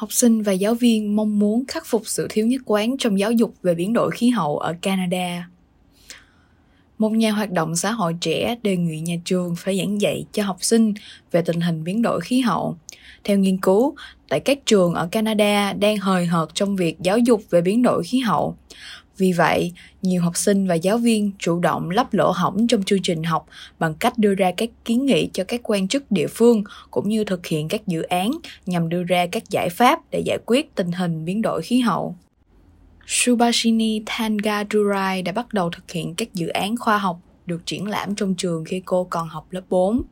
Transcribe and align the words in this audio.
học 0.00 0.12
sinh 0.12 0.42
và 0.42 0.52
giáo 0.52 0.74
viên 0.74 1.16
mong 1.16 1.38
muốn 1.38 1.64
khắc 1.68 1.86
phục 1.86 2.02
sự 2.04 2.26
thiếu 2.30 2.46
nhất 2.46 2.62
quán 2.64 2.96
trong 2.98 3.18
giáo 3.18 3.32
dục 3.32 3.54
về 3.62 3.74
biến 3.74 3.92
đổi 3.92 4.10
khí 4.10 4.28
hậu 4.28 4.58
ở 4.58 4.74
Canada. 4.82 5.48
Một 6.98 7.10
nhà 7.10 7.30
hoạt 7.30 7.50
động 7.50 7.76
xã 7.76 7.92
hội 7.92 8.14
trẻ 8.20 8.56
đề 8.62 8.76
nghị 8.76 9.00
nhà 9.00 9.14
trường 9.24 9.54
phải 9.56 9.78
giảng 9.78 10.00
dạy 10.00 10.24
cho 10.32 10.42
học 10.42 10.56
sinh 10.60 10.94
về 11.32 11.42
tình 11.42 11.60
hình 11.60 11.84
biến 11.84 12.02
đổi 12.02 12.20
khí 12.20 12.40
hậu. 12.40 12.76
Theo 13.24 13.38
nghiên 13.38 13.58
cứu, 13.58 13.94
tại 14.28 14.40
các 14.40 14.58
trường 14.66 14.94
ở 14.94 15.08
Canada 15.12 15.72
đang 15.72 15.96
hời 15.96 16.26
hợt 16.26 16.48
trong 16.54 16.76
việc 16.76 16.96
giáo 17.00 17.18
dục 17.18 17.42
về 17.50 17.60
biến 17.60 17.82
đổi 17.82 18.02
khí 18.04 18.18
hậu. 18.18 18.56
Vì 19.20 19.32
vậy, 19.32 19.72
nhiều 20.02 20.22
học 20.22 20.36
sinh 20.36 20.66
và 20.66 20.74
giáo 20.74 20.98
viên 20.98 21.30
chủ 21.38 21.60
động 21.60 21.90
lắp 21.90 22.14
lỗ 22.14 22.30
hỏng 22.30 22.66
trong 22.66 22.82
chương 22.82 23.02
trình 23.02 23.22
học 23.22 23.46
bằng 23.78 23.94
cách 23.94 24.18
đưa 24.18 24.34
ra 24.34 24.52
các 24.56 24.70
kiến 24.84 25.06
nghị 25.06 25.30
cho 25.32 25.44
các 25.44 25.60
quan 25.64 25.88
chức 25.88 26.10
địa 26.10 26.26
phương 26.26 26.64
cũng 26.90 27.08
như 27.08 27.24
thực 27.24 27.46
hiện 27.46 27.68
các 27.68 27.86
dự 27.86 28.02
án 28.02 28.30
nhằm 28.66 28.88
đưa 28.88 29.02
ra 29.02 29.26
các 29.32 29.50
giải 29.50 29.68
pháp 29.68 30.00
để 30.10 30.22
giải 30.24 30.38
quyết 30.46 30.74
tình 30.74 30.92
hình 30.92 31.24
biến 31.24 31.42
đổi 31.42 31.62
khí 31.62 31.80
hậu. 31.80 32.16
Subhashini 33.06 34.02
Thangadurai 34.06 35.22
đã 35.22 35.32
bắt 35.32 35.54
đầu 35.54 35.70
thực 35.70 35.90
hiện 35.90 36.14
các 36.14 36.34
dự 36.34 36.48
án 36.48 36.76
khoa 36.76 36.98
học 36.98 37.20
được 37.46 37.66
triển 37.66 37.86
lãm 37.86 38.14
trong 38.14 38.34
trường 38.34 38.64
khi 38.64 38.82
cô 38.84 39.06
còn 39.10 39.28
học 39.28 39.46
lớp 39.50 39.62
4. 39.70 40.02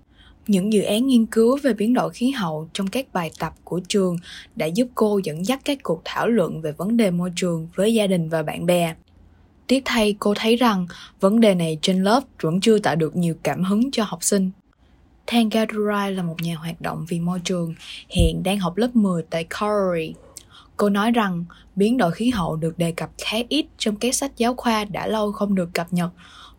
Những 0.48 0.72
dự 0.72 0.82
án 0.82 1.06
nghiên 1.06 1.26
cứu 1.26 1.58
về 1.62 1.72
biến 1.74 1.94
đổi 1.94 2.10
khí 2.10 2.30
hậu 2.30 2.68
trong 2.72 2.86
các 2.86 3.06
bài 3.12 3.30
tập 3.38 3.52
của 3.64 3.80
trường 3.88 4.16
đã 4.56 4.66
giúp 4.66 4.88
cô 4.94 5.20
dẫn 5.24 5.46
dắt 5.46 5.60
các 5.64 5.78
cuộc 5.82 6.02
thảo 6.04 6.28
luận 6.28 6.60
về 6.60 6.72
vấn 6.72 6.96
đề 6.96 7.10
môi 7.10 7.32
trường 7.36 7.68
với 7.74 7.94
gia 7.94 8.06
đình 8.06 8.28
và 8.28 8.42
bạn 8.42 8.66
bè. 8.66 8.94
Tiếc 9.66 9.82
thay 9.84 10.16
cô 10.18 10.34
thấy 10.36 10.56
rằng 10.56 10.86
vấn 11.20 11.40
đề 11.40 11.54
này 11.54 11.78
trên 11.82 12.02
lớp 12.02 12.20
vẫn 12.40 12.60
chưa 12.60 12.78
tạo 12.78 12.96
được 12.96 13.16
nhiều 13.16 13.34
cảm 13.42 13.64
hứng 13.64 13.90
cho 13.90 14.04
học 14.04 14.24
sinh. 14.24 14.50
Tangadurai 15.26 16.12
là 16.12 16.22
một 16.22 16.36
nhà 16.42 16.56
hoạt 16.56 16.80
động 16.80 17.06
vì 17.08 17.20
môi 17.20 17.40
trường, 17.44 17.74
hiện 18.08 18.42
đang 18.42 18.58
học 18.58 18.76
lớp 18.76 18.96
10 18.96 19.22
tại 19.30 19.44
Calgary. 19.44 20.14
Cô 20.76 20.88
nói 20.88 21.10
rằng 21.10 21.44
biến 21.76 21.96
đổi 21.96 22.12
khí 22.12 22.30
hậu 22.30 22.56
được 22.56 22.78
đề 22.78 22.92
cập 22.92 23.10
khá 23.18 23.36
ít 23.48 23.66
trong 23.78 23.96
các 23.96 24.14
sách 24.14 24.32
giáo 24.36 24.54
khoa 24.54 24.84
đã 24.84 25.06
lâu 25.06 25.32
không 25.32 25.54
được 25.54 25.68
cập 25.74 25.92
nhật. 25.92 26.10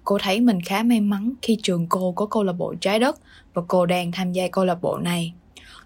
Cô 0.09 0.17
thấy 0.21 0.39
mình 0.41 0.61
khá 0.61 0.83
may 0.83 1.02
mắn 1.02 1.33
khi 1.41 1.57
trường 1.63 1.88
cô 1.89 2.11
có 2.11 2.25
câu 2.25 2.43
lạc 2.43 2.53
bộ 2.53 2.73
trái 2.81 2.99
đất 2.99 3.19
và 3.53 3.61
cô 3.67 3.85
đang 3.85 4.11
tham 4.11 4.31
gia 4.31 4.47
câu 4.47 4.65
lạc 4.65 4.81
bộ 4.81 4.97
này. 4.97 5.33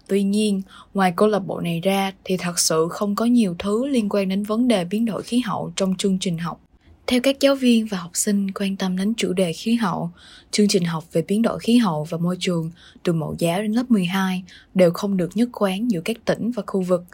Tuy 0.08 0.22
nhiên, 0.22 0.62
ngoài 0.94 1.12
câu 1.16 1.28
lạc 1.28 1.38
bộ 1.38 1.60
này 1.60 1.80
ra 1.80 2.12
thì 2.24 2.36
thật 2.36 2.58
sự 2.58 2.88
không 2.90 3.14
có 3.14 3.24
nhiều 3.24 3.54
thứ 3.58 3.86
liên 3.86 4.08
quan 4.10 4.28
đến 4.28 4.42
vấn 4.42 4.68
đề 4.68 4.84
biến 4.84 5.04
đổi 5.04 5.22
khí 5.22 5.38
hậu 5.38 5.72
trong 5.76 5.96
chương 5.96 6.18
trình 6.18 6.38
học. 6.38 6.60
Theo 7.06 7.20
các 7.20 7.40
giáo 7.40 7.54
viên 7.54 7.86
và 7.86 7.98
học 7.98 8.10
sinh 8.14 8.50
quan 8.50 8.76
tâm 8.76 8.96
đến 8.96 9.14
chủ 9.16 9.32
đề 9.32 9.52
khí 9.52 9.74
hậu, 9.74 10.10
chương 10.50 10.68
trình 10.68 10.84
học 10.84 11.04
về 11.12 11.22
biến 11.28 11.42
đổi 11.42 11.58
khí 11.58 11.76
hậu 11.76 12.04
và 12.04 12.18
môi 12.18 12.36
trường 12.40 12.70
từ 13.02 13.12
mẫu 13.12 13.34
giáo 13.38 13.62
đến 13.62 13.72
lớp 13.72 13.90
12 13.90 14.42
đều 14.74 14.90
không 14.90 15.16
được 15.16 15.30
nhất 15.34 15.48
quán 15.52 15.90
giữa 15.90 16.00
các 16.04 16.16
tỉnh 16.24 16.50
và 16.50 16.62
khu 16.66 16.82
vực. 16.82 17.04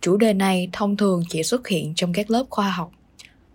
Chủ 0.00 0.16
đề 0.16 0.34
này 0.34 0.68
thông 0.72 0.96
thường 0.96 1.22
chỉ 1.28 1.42
xuất 1.42 1.68
hiện 1.68 1.92
trong 1.96 2.12
các 2.12 2.30
lớp 2.30 2.44
khoa 2.50 2.70
học. 2.70 2.92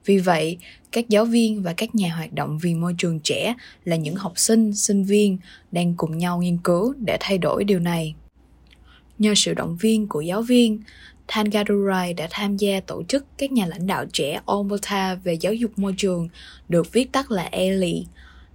Vì 0.10 0.18
vậy, 0.18 0.58
các 0.92 1.10
giáo 1.10 1.26
viên 1.26 1.64
và 1.64 1.74
các 1.74 1.96
nhà 1.96 2.16
hoạt 2.16 2.34
động 2.34 2.58
vì 2.58 2.76
môi 2.76 2.96
trường 2.98 3.20
trẻ 3.20 3.56
là 3.86 3.96
những 3.96 4.16
học 4.16 4.34
sinh, 4.36 4.74
sinh 4.74 5.04
viên 5.04 5.38
đang 5.72 5.94
cùng 5.98 6.18
nhau 6.18 6.42
nghiên 6.42 6.58
cứu 6.58 6.94
để 6.98 7.18
thay 7.20 7.38
đổi 7.38 7.64
điều 7.64 7.80
này. 7.80 8.16
Nhờ 9.20 9.34
sự 9.36 9.54
động 9.54 9.78
viên 9.82 10.08
của 10.08 10.22
giáo 10.22 10.42
viên, 10.42 10.80
Thangadurai 11.28 12.14
đã 12.14 12.28
tham 12.32 12.58
gia 12.58 12.80
tổ 12.80 13.04
chức 13.04 13.26
các 13.38 13.52
nhà 13.52 13.66
lãnh 13.66 13.88
đạo 13.88 14.06
trẻ 14.14 14.42
Omota 14.46 15.16
về 15.16 15.34
giáo 15.34 15.54
dục 15.54 15.72
môi 15.76 15.94
trường, 15.98 16.30
được 16.70 16.92
viết 16.92 17.12
tắt 17.12 17.32
là 17.32 17.44
ELI. 17.44 18.06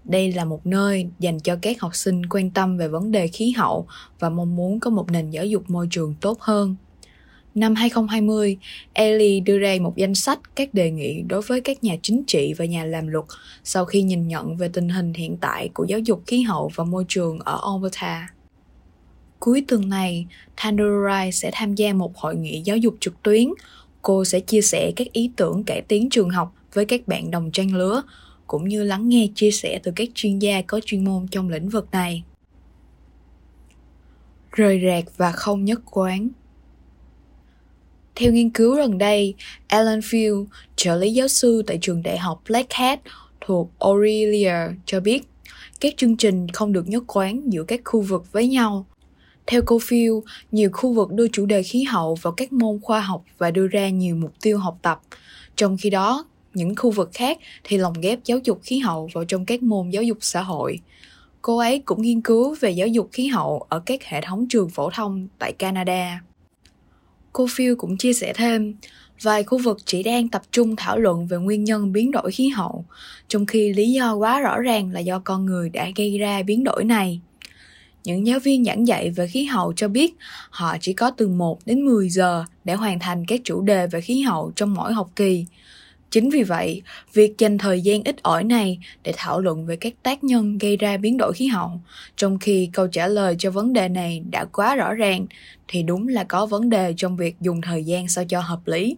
Đây 0.04 0.32
là 0.32 0.44
một 0.44 0.66
nơi 0.66 1.06
dành 1.18 1.40
cho 1.40 1.56
các 1.62 1.80
học 1.80 1.94
sinh 1.94 2.26
quan 2.26 2.50
tâm 2.50 2.76
về 2.76 2.88
vấn 2.88 3.12
đề 3.12 3.28
khí 3.28 3.50
hậu 3.50 3.86
và 4.18 4.30
mong 4.30 4.56
muốn 4.56 4.80
có 4.80 4.90
một 4.90 5.10
nền 5.10 5.30
giáo 5.30 5.44
dục 5.44 5.70
môi 5.70 5.88
trường 5.90 6.14
tốt 6.20 6.40
hơn. 6.40 6.76
Năm 7.54 7.74
2020, 7.74 8.56
Ellie 8.92 9.40
đưa 9.40 9.58
ra 9.58 9.76
một 9.80 9.96
danh 9.96 10.14
sách 10.14 10.40
các 10.54 10.74
đề 10.74 10.90
nghị 10.90 11.22
đối 11.22 11.42
với 11.42 11.60
các 11.60 11.84
nhà 11.84 11.96
chính 12.02 12.24
trị 12.26 12.54
và 12.58 12.64
nhà 12.64 12.84
làm 12.84 13.06
luật 13.06 13.24
sau 13.64 13.84
khi 13.84 14.02
nhìn 14.02 14.28
nhận 14.28 14.56
về 14.56 14.68
tình 14.68 14.88
hình 14.88 15.14
hiện 15.14 15.36
tại 15.40 15.70
của 15.74 15.84
giáo 15.84 15.98
dục 15.98 16.22
khí 16.26 16.42
hậu 16.42 16.70
và 16.74 16.84
môi 16.84 17.04
trường 17.08 17.38
ở 17.38 17.60
Alberta. 17.72 18.28
Cuối 19.38 19.64
tuần 19.68 19.88
này, 19.88 20.26
Tandurai 20.62 21.32
sẽ 21.32 21.50
tham 21.54 21.74
gia 21.74 21.92
một 21.92 22.16
hội 22.16 22.36
nghị 22.36 22.62
giáo 22.64 22.76
dục 22.76 22.94
trực 23.00 23.22
tuyến. 23.22 23.48
Cô 24.02 24.24
sẽ 24.24 24.40
chia 24.40 24.60
sẻ 24.60 24.92
các 24.96 25.12
ý 25.12 25.30
tưởng 25.36 25.64
cải 25.64 25.80
tiến 25.80 26.10
trường 26.10 26.30
học 26.30 26.54
với 26.72 26.84
các 26.84 27.08
bạn 27.08 27.30
đồng 27.30 27.50
trang 27.50 27.74
lứa, 27.74 28.02
cũng 28.46 28.68
như 28.68 28.82
lắng 28.82 29.08
nghe 29.08 29.28
chia 29.34 29.50
sẻ 29.50 29.80
từ 29.82 29.92
các 29.96 30.08
chuyên 30.14 30.38
gia 30.38 30.62
có 30.62 30.80
chuyên 30.84 31.04
môn 31.04 31.26
trong 31.30 31.48
lĩnh 31.48 31.68
vực 31.68 31.88
này. 31.92 32.22
Rời 34.52 34.80
rạc 34.86 35.16
và 35.16 35.32
không 35.32 35.64
nhất 35.64 35.80
quán 35.90 36.28
theo 38.14 38.32
nghiên 38.32 38.50
cứu 38.50 38.76
gần 38.76 38.98
đây, 38.98 39.34
Alan 39.68 40.00
Field, 40.00 40.46
trợ 40.76 40.96
lý 40.96 41.12
giáo 41.12 41.28
sư 41.28 41.62
tại 41.66 41.78
trường 41.80 42.02
đại 42.02 42.18
học 42.18 42.42
Black 42.48 42.72
Hat 42.72 43.00
thuộc 43.40 43.70
Aurelia 43.78 44.54
cho 44.86 45.00
biết 45.00 45.22
các 45.80 45.94
chương 45.96 46.16
trình 46.16 46.48
không 46.48 46.72
được 46.72 46.88
nhất 46.88 47.04
quán 47.06 47.52
giữa 47.52 47.64
các 47.64 47.80
khu 47.84 48.00
vực 48.00 48.32
với 48.32 48.48
nhau. 48.48 48.86
Theo 49.46 49.62
cô 49.66 49.78
Field, 49.78 50.20
nhiều 50.52 50.70
khu 50.72 50.92
vực 50.92 51.12
đưa 51.12 51.28
chủ 51.28 51.46
đề 51.46 51.62
khí 51.62 51.82
hậu 51.82 52.14
vào 52.14 52.32
các 52.32 52.52
môn 52.52 52.80
khoa 52.82 53.00
học 53.00 53.24
và 53.38 53.50
đưa 53.50 53.66
ra 53.66 53.88
nhiều 53.88 54.16
mục 54.16 54.32
tiêu 54.42 54.58
học 54.58 54.78
tập. 54.82 55.00
Trong 55.56 55.76
khi 55.80 55.90
đó, 55.90 56.24
những 56.54 56.76
khu 56.76 56.90
vực 56.90 57.10
khác 57.14 57.38
thì 57.64 57.78
lồng 57.78 58.00
ghép 58.00 58.24
giáo 58.24 58.38
dục 58.44 58.60
khí 58.62 58.78
hậu 58.78 59.08
vào 59.12 59.24
trong 59.24 59.46
các 59.46 59.62
môn 59.62 59.90
giáo 59.90 60.02
dục 60.02 60.18
xã 60.20 60.42
hội. 60.42 60.80
Cô 61.42 61.58
ấy 61.58 61.78
cũng 61.78 62.02
nghiên 62.02 62.20
cứu 62.20 62.56
về 62.60 62.70
giáo 62.70 62.88
dục 62.88 63.08
khí 63.12 63.26
hậu 63.26 63.66
ở 63.68 63.82
các 63.86 64.04
hệ 64.04 64.20
thống 64.20 64.46
trường 64.48 64.70
phổ 64.70 64.90
thông 64.90 65.28
tại 65.38 65.52
Canada. 65.52 66.20
Cô 67.34 67.46
Phil 67.50 67.74
cũng 67.74 67.96
chia 67.96 68.12
sẻ 68.12 68.32
thêm, 68.32 68.74
vài 69.22 69.44
khu 69.44 69.58
vực 69.58 69.78
chỉ 69.84 70.02
đang 70.02 70.28
tập 70.28 70.42
trung 70.52 70.76
thảo 70.76 70.98
luận 70.98 71.26
về 71.26 71.36
nguyên 71.36 71.64
nhân 71.64 71.92
biến 71.92 72.10
đổi 72.10 72.32
khí 72.32 72.48
hậu, 72.48 72.84
trong 73.28 73.46
khi 73.46 73.72
lý 73.72 73.92
do 73.92 74.14
quá 74.14 74.40
rõ 74.40 74.58
ràng 74.58 74.90
là 74.92 75.00
do 75.00 75.18
con 75.18 75.46
người 75.46 75.68
đã 75.68 75.88
gây 75.96 76.18
ra 76.18 76.42
biến 76.42 76.64
đổi 76.64 76.84
này. 76.84 77.20
Những 78.04 78.26
giáo 78.26 78.38
viên 78.38 78.64
giảng 78.64 78.86
dạy 78.86 79.10
về 79.10 79.26
khí 79.26 79.44
hậu 79.44 79.72
cho 79.72 79.88
biết 79.88 80.14
họ 80.50 80.76
chỉ 80.80 80.92
có 80.92 81.10
từ 81.10 81.28
1 81.28 81.58
đến 81.66 81.84
10 81.84 82.08
giờ 82.08 82.44
để 82.64 82.74
hoàn 82.74 82.98
thành 82.98 83.24
các 83.28 83.40
chủ 83.44 83.62
đề 83.62 83.86
về 83.86 84.00
khí 84.00 84.20
hậu 84.20 84.52
trong 84.56 84.74
mỗi 84.74 84.92
học 84.92 85.10
kỳ. 85.16 85.46
Chính 86.14 86.30
vì 86.30 86.42
vậy, 86.42 86.82
việc 87.12 87.38
dành 87.38 87.58
thời 87.58 87.80
gian 87.80 88.02
ít 88.04 88.22
ỏi 88.22 88.44
này 88.44 88.78
để 89.02 89.12
thảo 89.16 89.40
luận 89.40 89.66
về 89.66 89.76
các 89.76 89.92
tác 90.02 90.24
nhân 90.24 90.58
gây 90.58 90.76
ra 90.76 90.96
biến 90.96 91.16
đổi 91.16 91.32
khí 91.32 91.46
hậu, 91.46 91.70
trong 92.16 92.38
khi 92.38 92.70
câu 92.72 92.86
trả 92.86 93.06
lời 93.06 93.36
cho 93.38 93.50
vấn 93.50 93.72
đề 93.72 93.88
này 93.88 94.22
đã 94.30 94.44
quá 94.44 94.76
rõ 94.76 94.94
ràng, 94.94 95.26
thì 95.68 95.82
đúng 95.82 96.08
là 96.08 96.24
có 96.24 96.46
vấn 96.46 96.70
đề 96.70 96.94
trong 96.96 97.16
việc 97.16 97.36
dùng 97.40 97.60
thời 97.60 97.84
gian 97.84 98.08
sao 98.08 98.24
cho 98.28 98.40
hợp 98.40 98.60
lý. 98.66 98.96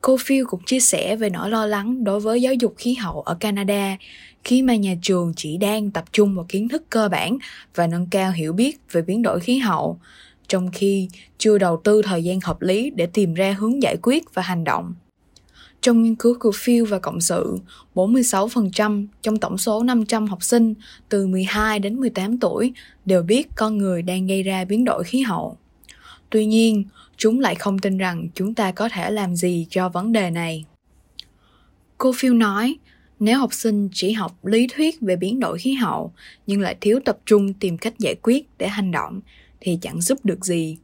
Cô 0.00 0.16
Phil 0.20 0.44
cũng 0.44 0.60
chia 0.66 0.80
sẻ 0.80 1.16
về 1.16 1.30
nỗi 1.30 1.50
lo 1.50 1.66
lắng 1.66 2.04
đối 2.04 2.20
với 2.20 2.42
giáo 2.42 2.54
dục 2.54 2.74
khí 2.76 2.94
hậu 2.94 3.20
ở 3.20 3.34
Canada 3.34 3.96
khi 4.44 4.62
mà 4.62 4.76
nhà 4.76 4.94
trường 5.02 5.32
chỉ 5.36 5.56
đang 5.56 5.90
tập 5.90 6.04
trung 6.12 6.36
vào 6.36 6.46
kiến 6.48 6.68
thức 6.68 6.82
cơ 6.90 7.08
bản 7.08 7.38
và 7.74 7.86
nâng 7.86 8.06
cao 8.10 8.32
hiểu 8.32 8.52
biết 8.52 8.78
về 8.92 9.02
biến 9.02 9.22
đổi 9.22 9.40
khí 9.40 9.58
hậu, 9.58 10.00
trong 10.48 10.70
khi 10.72 11.08
chưa 11.38 11.58
đầu 11.58 11.80
tư 11.84 12.02
thời 12.02 12.24
gian 12.24 12.40
hợp 12.40 12.62
lý 12.62 12.90
để 12.90 13.06
tìm 13.06 13.34
ra 13.34 13.56
hướng 13.58 13.82
giải 13.82 13.96
quyết 14.02 14.34
và 14.34 14.42
hành 14.42 14.64
động. 14.64 14.94
Trong 15.86 16.02
nghiên 16.02 16.14
cứu 16.14 16.36
của 16.40 16.52
Phil 16.54 16.84
và 16.84 16.98
Cộng 16.98 17.20
sự, 17.20 17.58
46% 17.94 19.06
trong 19.22 19.36
tổng 19.36 19.58
số 19.58 19.82
500 19.82 20.26
học 20.26 20.42
sinh 20.42 20.74
từ 21.08 21.26
12 21.26 21.78
đến 21.78 22.00
18 22.00 22.38
tuổi 22.38 22.72
đều 23.04 23.22
biết 23.22 23.48
con 23.56 23.78
người 23.78 24.02
đang 24.02 24.26
gây 24.26 24.42
ra 24.42 24.64
biến 24.64 24.84
đổi 24.84 25.04
khí 25.04 25.20
hậu. 25.20 25.56
Tuy 26.30 26.46
nhiên, 26.46 26.84
chúng 27.16 27.40
lại 27.40 27.54
không 27.54 27.78
tin 27.78 27.98
rằng 27.98 28.28
chúng 28.34 28.54
ta 28.54 28.72
có 28.72 28.88
thể 28.88 29.10
làm 29.10 29.36
gì 29.36 29.66
cho 29.70 29.88
vấn 29.88 30.12
đề 30.12 30.30
này. 30.30 30.64
Cô 31.98 32.12
Phil 32.16 32.34
nói, 32.34 32.76
nếu 33.20 33.38
học 33.38 33.54
sinh 33.54 33.88
chỉ 33.92 34.12
học 34.12 34.44
lý 34.44 34.66
thuyết 34.74 35.00
về 35.00 35.16
biến 35.16 35.40
đổi 35.40 35.58
khí 35.58 35.72
hậu 35.72 36.12
nhưng 36.46 36.60
lại 36.60 36.76
thiếu 36.80 37.00
tập 37.04 37.18
trung 37.26 37.52
tìm 37.52 37.78
cách 37.78 37.98
giải 37.98 38.14
quyết 38.22 38.48
để 38.58 38.68
hành 38.68 38.90
động 38.90 39.20
thì 39.60 39.78
chẳng 39.82 40.00
giúp 40.00 40.18
được 40.24 40.44
gì 40.44 40.78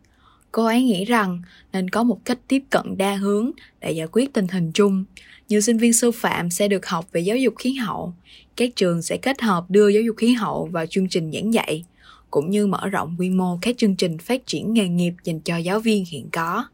cô 0.52 0.64
ấy 0.64 0.82
nghĩ 0.82 1.04
rằng 1.04 1.42
nên 1.72 1.90
có 1.90 2.02
một 2.02 2.18
cách 2.24 2.38
tiếp 2.48 2.62
cận 2.70 2.96
đa 2.96 3.14
hướng 3.14 3.50
để 3.80 3.92
giải 3.92 4.06
quyết 4.12 4.32
tình 4.32 4.48
hình 4.48 4.72
chung. 4.72 5.04
Như 5.48 5.60
sinh 5.60 5.78
viên 5.78 5.92
sư 5.92 6.10
phạm 6.10 6.50
sẽ 6.50 6.68
được 6.68 6.86
học 6.86 7.06
về 7.12 7.20
giáo 7.20 7.36
dục 7.36 7.54
khí 7.58 7.74
hậu. 7.74 8.14
Các 8.56 8.70
trường 8.76 9.02
sẽ 9.02 9.16
kết 9.16 9.40
hợp 9.40 9.64
đưa 9.68 9.88
giáo 9.88 10.02
dục 10.02 10.16
khí 10.16 10.32
hậu 10.32 10.66
vào 10.66 10.86
chương 10.86 11.08
trình 11.08 11.32
giảng 11.32 11.54
dạy, 11.54 11.84
cũng 12.30 12.50
như 12.50 12.66
mở 12.66 12.88
rộng 12.88 13.16
quy 13.18 13.30
mô 13.30 13.58
các 13.62 13.78
chương 13.78 13.96
trình 13.96 14.18
phát 14.18 14.46
triển 14.46 14.74
nghề 14.74 14.88
nghiệp 14.88 15.14
dành 15.24 15.40
cho 15.40 15.56
giáo 15.56 15.80
viên 15.80 16.04
hiện 16.04 16.28
có. 16.32 16.64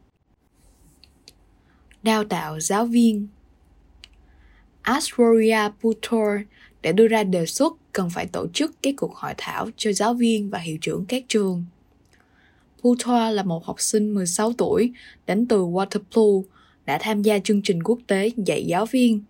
Đào 2.02 2.24
tạo 2.24 2.60
giáo 2.60 2.86
viên. 2.86 3.28
Ashwarya 4.82 5.70
Putor 5.80 6.28
đã 6.82 6.92
đưa 6.92 7.08
ra 7.08 7.24
đề 7.24 7.46
xuất 7.46 7.72
cần 7.92 8.10
phải 8.10 8.26
tổ 8.26 8.46
chức 8.48 8.72
các 8.82 8.94
cuộc 8.96 9.14
hội 9.14 9.32
thảo 9.36 9.68
cho 9.76 9.92
giáo 9.92 10.14
viên 10.14 10.50
và 10.50 10.58
hiệu 10.58 10.78
trưởng 10.80 11.04
các 11.06 11.24
trường. 11.28 11.64
Putoa 12.82 13.30
là 13.30 13.42
một 13.42 13.64
học 13.64 13.80
sinh 13.80 14.14
16 14.14 14.52
tuổi 14.52 14.92
đến 15.26 15.46
từ 15.46 15.64
Waterloo 15.64 16.42
đã 16.86 16.98
tham 17.00 17.22
gia 17.22 17.38
chương 17.38 17.62
trình 17.62 17.82
quốc 17.82 17.98
tế 18.06 18.30
dạy 18.36 18.66
giáo 18.66 18.86
viên. 18.86 19.20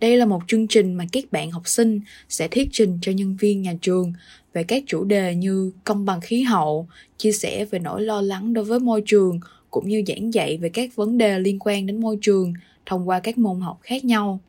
Đây 0.00 0.16
là 0.16 0.26
một 0.26 0.42
chương 0.46 0.66
trình 0.66 0.94
mà 0.94 1.04
các 1.12 1.24
bạn 1.32 1.50
học 1.50 1.68
sinh 1.68 2.00
sẽ 2.28 2.48
thuyết 2.48 2.68
trình 2.72 2.98
cho 3.02 3.12
nhân 3.12 3.36
viên 3.40 3.62
nhà 3.62 3.74
trường 3.82 4.12
về 4.52 4.64
các 4.64 4.82
chủ 4.86 5.04
đề 5.04 5.34
như 5.34 5.72
công 5.84 6.04
bằng 6.04 6.20
khí 6.20 6.42
hậu, 6.42 6.88
chia 7.18 7.32
sẻ 7.32 7.64
về 7.64 7.78
nỗi 7.78 8.02
lo 8.02 8.20
lắng 8.20 8.52
đối 8.52 8.64
với 8.64 8.80
môi 8.80 9.02
trường 9.06 9.40
cũng 9.70 9.88
như 9.88 10.02
giảng 10.06 10.34
dạy 10.34 10.56
về 10.56 10.68
các 10.68 10.96
vấn 10.96 11.18
đề 11.18 11.38
liên 11.38 11.58
quan 11.60 11.86
đến 11.86 12.00
môi 12.00 12.18
trường 12.20 12.52
thông 12.86 13.08
qua 13.08 13.20
các 13.20 13.38
môn 13.38 13.60
học 13.60 13.78
khác 13.82 14.04
nhau. 14.04 14.40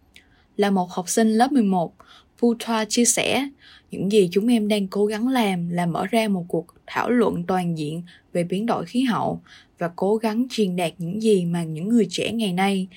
Là 0.58 0.70
một 0.70 0.92
học 0.92 1.10
sinh 1.10 1.34
lớp 1.34 1.52
11, 1.52 1.94
Futra 2.40 2.86
chia 2.86 3.06
sẻ, 3.06 3.50
những 3.92 4.12
gì 4.12 4.30
chúng 4.32 4.48
em 4.48 4.68
đang 4.68 4.88
cố 4.88 5.06
gắng 5.06 5.28
làm 5.28 5.70
là 5.70 5.86
mở 5.86 6.06
ra 6.12 6.28
một 6.28 6.46
cuộc 6.48 6.68
thảo 6.88 7.10
luận 7.10 7.44
toàn 7.44 7.78
diện 7.78 8.04
về 8.34 8.44
biến 8.44 8.66
đổi 8.66 8.86
khí 8.86 9.04
hậu 9.04 9.42
và 9.78 9.90
cố 9.96 10.16
gắng 10.16 10.46
truyền 10.50 10.76
đạt 10.76 10.94
những 10.98 11.22
gì 11.22 11.46
mà 11.46 11.64
những 11.64 11.90
người 11.90 12.08
trẻ 12.10 12.32
ngày 12.32 12.54
nay 12.54 12.88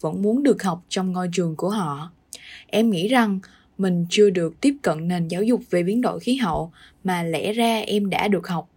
vẫn 0.00 0.22
muốn 0.22 0.42
được 0.42 0.62
học 0.62 0.84
trong 0.88 1.12
ngôi 1.12 1.28
trường 1.32 1.56
của 1.56 1.70
họ. 1.70 2.10
Em 2.66 2.90
nghĩ 2.90 3.08
rằng 3.08 3.38
mình 3.78 4.06
chưa 4.10 4.30
được 4.30 4.60
tiếp 4.60 4.74
cận 4.82 5.08
nền 5.08 5.28
giáo 5.28 5.42
dục 5.42 5.60
về 5.70 5.82
biến 5.82 6.00
đổi 6.00 6.20
khí 6.20 6.36
hậu 6.36 6.72
mà 7.04 7.22
lẽ 7.22 7.52
ra 7.52 7.78
em 7.78 8.10
đã 8.10 8.28
được 8.28 8.48
học. 8.48 8.68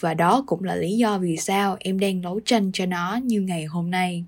Và 0.00 0.14
đó 0.14 0.44
cũng 0.46 0.64
là 0.64 0.74
lý 0.76 0.96
do 0.96 1.18
vì 1.18 1.36
sao 1.36 1.76
em 1.80 2.00
đang 2.00 2.22
đấu 2.22 2.40
tranh 2.44 2.70
cho 2.72 2.86
nó 2.86 3.16
như 3.16 3.40
ngày 3.40 3.64
hôm 3.64 3.90
nay. 3.90 4.24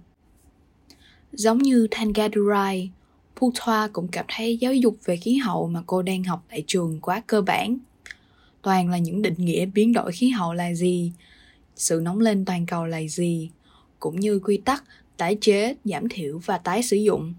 Giống 1.33 1.59
như 1.59 1.87
Tangadurai, 1.91 2.91
Putoa 3.41 3.89
cũng 3.93 4.09
cảm 4.09 4.25
thấy 4.29 4.57
giáo 4.57 4.75
dục 4.75 4.97
về 5.05 5.17
khí 5.17 5.37
hậu 5.37 5.69
mà 5.69 5.83
cô 5.87 6.03
đang 6.03 6.25
học 6.25 6.45
tại 6.51 6.65
trường 6.67 7.01
quá 7.01 7.23
cơ 7.27 7.43
bản. 7.43 7.79
Toàn 8.63 8.91
là 8.91 8.99
những 8.99 9.23
định 9.23 9.35
nghĩa 9.39 9.67
biến 9.67 9.93
đổi 9.93 10.13
khí 10.13 10.29
hậu 10.29 10.53
là 10.53 10.75
gì, 10.75 11.13
sự 11.77 12.01
nóng 12.03 12.19
lên 12.19 12.45
toàn 12.45 12.67
cầu 12.67 12.87
là 12.87 13.03
gì, 13.09 13.51
cũng 13.99 14.21
như 14.21 14.41
quy 14.45 14.57
tắc 14.57 14.85
tái 15.17 15.37
chế, 15.41 15.75
giảm 15.85 16.09
thiểu 16.09 16.39
và 16.39 16.59
tái 16.59 16.83
sử 16.83 16.97
dụng. 16.97 17.35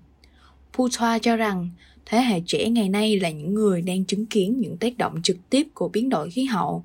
Putoa 0.73 1.19
cho 1.19 1.35
rằng 1.35 1.69
thế 2.05 2.21
hệ 2.21 2.41
trẻ 2.45 2.69
ngày 2.69 2.89
nay 2.89 3.19
là 3.19 3.29
những 3.29 3.53
người 3.53 3.81
đang 3.81 4.05
chứng 4.05 4.25
kiến 4.25 4.59
những 4.59 4.77
tác 4.77 4.97
động 4.97 5.21
trực 5.23 5.37
tiếp 5.49 5.67
của 5.73 5.89
biến 5.89 6.09
đổi 6.09 6.29
khí 6.29 6.45
hậu 6.45 6.83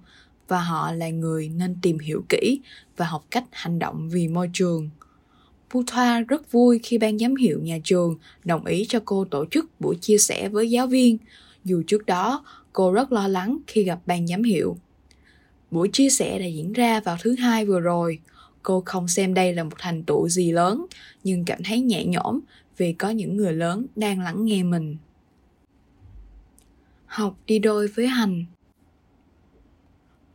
và 0.49 0.61
họ 0.61 0.93
là 0.93 1.09
người 1.09 1.49
nên 1.49 1.77
tìm 1.83 1.99
hiểu 1.99 2.25
kỹ 2.29 2.61
và 2.97 3.07
học 3.07 3.25
cách 3.31 3.45
hành 3.53 3.79
động 3.79 4.09
vì 4.11 4.29
môi 4.29 4.51
trường. 4.53 4.91
Putoa 5.71 6.21
rất 6.21 6.53
vui 6.53 6.81
khi 6.83 6.99
ban 6.99 7.19
giám 7.19 7.37
hiệu 7.37 7.61
nhà 7.63 7.79
trường 7.85 8.17
đồng 8.45 8.65
ý 8.67 8.87
cho 8.89 9.01
cô 9.05 9.25
tổ 9.25 9.45
chức 9.51 9.81
buổi 9.81 9.97
chia 10.01 10.19
sẻ 10.19 10.49
với 10.49 10.71
giáo 10.71 10.87
viên, 10.87 11.19
dù 11.65 11.83
trước 11.87 12.07
đó 12.07 12.45
cô 12.73 12.93
rất 12.93 13.13
lo 13.13 13.29
lắng 13.29 13.59
khi 13.67 13.85
gặp 13.85 13.99
ban 14.07 14.27
giám 14.27 14.43
hiệu. 14.43 14.77
Buổi 15.71 15.89
chia 15.93 16.11
sẻ 16.11 16.39
đã 16.39 16.47
diễn 16.47 16.73
ra 16.73 17.01
vào 17.01 17.17
thứ 17.21 17.35
hai 17.35 17.67
vừa 17.67 17.81
rồi. 17.81 18.19
Cô 18.63 18.83
không 18.87 19.09
xem 19.09 19.35
đây 19.35 19.55
là 19.55 19.65
một 19.65 19.77
thành 19.79 20.03
tựu 20.03 20.29
gì 20.29 20.53
lớn, 20.53 20.87
nhưng 21.25 21.45
cảm 21.45 21.59
thấy 21.65 21.81
nhẹ 21.81 22.05
nhõm 22.05 22.41
vì 22.77 22.93
có 22.93 23.11
những 23.11 23.37
người 23.37 23.53
lớn 23.53 23.87
đang 23.97 24.21
lắng 24.21 24.45
nghe 24.45 24.63
mình. 24.63 24.97
Học 27.07 27.37
đi 27.47 27.59
đôi 27.59 27.89
với 27.89 28.07
hành 28.07 28.45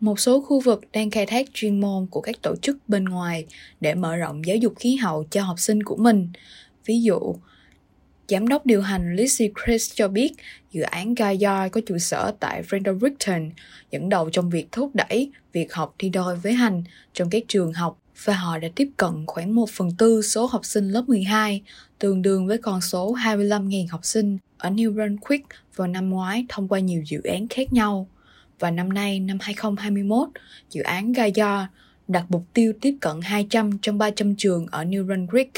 một 0.02 0.20
số 0.20 0.42
khu 0.42 0.60
vực 0.60 0.82
đang 0.94 1.10
khai 1.10 1.26
thác 1.26 1.48
chuyên 1.54 1.82
môn 1.82 2.08
của 2.12 2.22
các 2.22 2.42
tổ 2.42 2.56
chức 2.56 2.78
bên 2.88 3.06
ngoài 3.06 3.46
để 3.82 3.96
mở 3.96 4.16
rộng 4.16 4.46
giáo 4.46 4.58
dục 4.58 4.74
khí 4.80 4.96
hậu 4.96 5.26
cho 5.32 5.44
học 5.44 5.60
sinh 5.60 5.84
của 5.84 5.96
mình. 5.96 6.30
Ví 6.86 7.02
dụ, 7.02 7.36
Giám 8.32 8.48
đốc 8.48 8.66
điều 8.66 8.82
hành 8.82 9.16
Lizzie 9.16 9.52
Chris 9.66 9.92
cho 9.96 10.08
biết 10.08 10.32
dự 10.72 10.82
án 10.82 11.16
Gaia 11.16 11.70
có 11.72 11.82
trụ 11.86 11.98
sở 11.98 12.34
tại 12.40 12.64
Fredericton, 12.70 13.50
dẫn 13.92 14.10
đầu 14.10 14.30
trong 14.30 14.50
việc 14.50 14.68
thúc 14.72 14.92
đẩy 14.94 15.32
việc 15.54 15.74
học 15.74 15.96
đi 16.00 16.10
đôi 16.10 16.36
với 16.36 16.54
hành 16.54 16.84
trong 17.14 17.30
các 17.30 17.44
trường 17.48 17.74
học 17.74 18.00
và 18.24 18.34
họ 18.34 18.58
đã 18.58 18.68
tiếp 18.76 18.90
cận 18.98 19.12
khoảng 19.28 19.56
1 19.56 19.70
phần 19.70 19.92
tư 19.98 20.22
số 20.22 20.46
học 20.46 20.66
sinh 20.66 20.90
lớp 20.90 21.04
12, 21.08 21.62
tương 22.00 22.22
đương 22.22 22.48
với 22.48 22.58
con 22.58 22.82
số 22.82 23.16
25.000 23.16 23.88
học 23.90 24.06
sinh 24.06 24.38
ở 24.58 24.70
New 24.70 24.96
Brunswick 24.96 25.44
vào 25.76 25.88
năm 25.88 26.10
ngoái 26.10 26.46
thông 26.50 26.68
qua 26.68 26.80
nhiều 26.80 27.04
dự 27.06 27.22
án 27.24 27.48
khác 27.48 27.74
nhau. 27.74 28.08
Và 28.62 28.72
năm 28.72 28.94
nay, 28.94 29.20
năm 29.20 29.38
2021, 29.42 30.30
dự 30.70 30.82
án 30.82 31.12
Gaia 31.12 31.68
đặt 32.08 32.26
mục 32.30 32.44
tiêu 32.54 32.74
tiếp 32.82 32.98
cận 33.02 33.22
200 33.22 33.78
trong 33.82 33.98
300 33.98 34.36
trường 34.36 34.68
ở 34.72 34.84
New 34.84 35.06
Brunswick. 35.06 35.52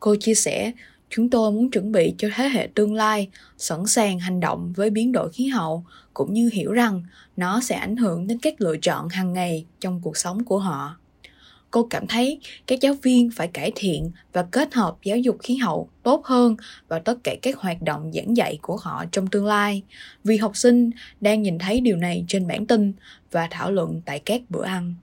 Cô 0.00 0.16
chia 0.20 0.34
sẻ, 0.34 0.72
chúng 1.10 1.30
tôi 1.30 1.52
muốn 1.52 1.70
chuẩn 1.70 1.92
bị 1.92 2.14
cho 2.18 2.28
thế 2.34 2.48
hệ 2.48 2.68
tương 2.74 2.94
lai 2.94 3.28
sẵn 3.58 3.86
sàng 3.86 4.18
hành 4.18 4.40
động 4.40 4.72
với 4.76 4.90
biến 4.90 5.12
đổi 5.12 5.32
khí 5.32 5.46
hậu 5.46 5.84
cũng 6.14 6.32
như 6.34 6.50
hiểu 6.52 6.72
rằng 6.72 7.02
nó 7.36 7.60
sẽ 7.60 7.76
ảnh 7.76 7.96
hưởng 7.96 8.26
đến 8.26 8.38
các 8.38 8.60
lựa 8.60 8.76
chọn 8.76 9.08
hàng 9.08 9.32
ngày 9.32 9.64
trong 9.80 10.00
cuộc 10.02 10.16
sống 10.16 10.44
của 10.44 10.58
họ 10.58 10.96
cô 11.74 11.86
cảm 11.90 12.06
thấy 12.06 12.40
các 12.66 12.80
giáo 12.80 12.94
viên 13.02 13.30
phải 13.30 13.48
cải 13.48 13.72
thiện 13.74 14.10
và 14.32 14.42
kết 14.50 14.74
hợp 14.74 14.96
giáo 15.02 15.18
dục 15.18 15.36
khí 15.42 15.56
hậu 15.56 15.88
tốt 16.02 16.24
hơn 16.24 16.56
vào 16.88 17.00
tất 17.00 17.18
cả 17.24 17.34
các 17.42 17.56
hoạt 17.56 17.82
động 17.82 18.12
giảng 18.14 18.36
dạy 18.36 18.58
của 18.62 18.76
họ 18.76 19.04
trong 19.12 19.26
tương 19.26 19.46
lai. 19.46 19.82
Vì 20.24 20.36
học 20.36 20.56
sinh 20.56 20.90
đang 21.20 21.42
nhìn 21.42 21.58
thấy 21.58 21.80
điều 21.80 21.96
này 21.96 22.24
trên 22.28 22.46
bản 22.46 22.66
tin 22.66 22.92
và 23.30 23.48
thảo 23.50 23.72
luận 23.72 24.00
tại 24.04 24.18
các 24.24 24.42
bữa 24.48 24.64
ăn. 24.64 24.94